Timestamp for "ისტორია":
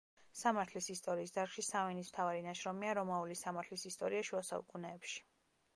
3.93-4.29